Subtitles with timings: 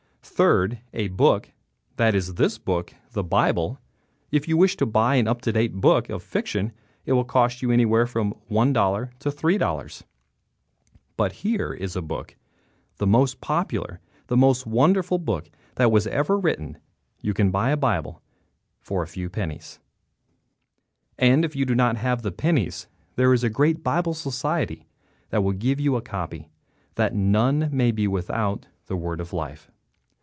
[0.23, 1.49] Third, a book,
[1.97, 3.77] that is this book, the Bible.
[4.31, 6.71] If you wish to buy an up to date book of fiction
[7.05, 10.01] it will cost you anywhere from $1.00 to $3.00.
[11.15, 12.35] But here is a book,
[12.97, 16.79] the most popular, the most wonderful book that was ever written.
[17.21, 18.23] You can buy a Bible
[18.79, 19.79] for a few pennies,
[21.19, 24.87] and if you do not have the pennies there is a great Bible Society
[25.29, 26.49] that will give you a copy,
[26.95, 29.69] that none may be without the Word of Life.